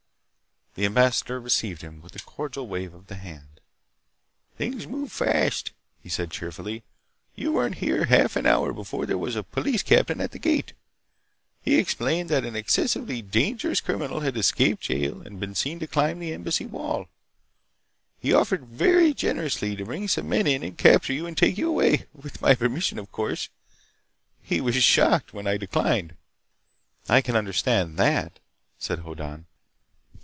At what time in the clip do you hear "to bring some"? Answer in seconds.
19.75-20.29